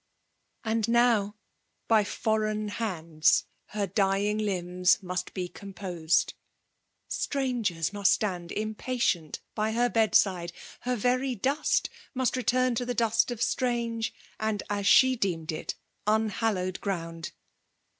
And 0.63 0.87
now," 0.89 1.35
by 1.87 2.03
foreign 2.03 2.69
hands, 2.69 3.45
her 3.67 3.85
dying 3.85 4.39
limbs 4.39 4.97
*' 5.03 5.03
must 5.03 5.31
be 5.35 5.47
composed; 5.47 6.33
strangers 7.07 7.93
must 7.93 8.11
stand 8.13 8.51
impatient 8.51 9.41
by 9.53 9.73
her 9.73 9.89
bed 9.89 10.15
side; 10.15 10.53
her 10.79 10.95
very 10.95 11.35
dust 11.35 11.87
must 12.15 12.35
return 12.35 12.73
to 12.73 12.83
the 12.87 12.95
dust 12.95 13.29
of 13.29 13.43
strange 13.43 14.11
and, 14.39 14.63
as 14.71 14.87
:the 14.91 15.15
deemed 15.15 15.51
it, 15.51 15.75
imhallowed 16.07 16.79
ground. 16.81 17.33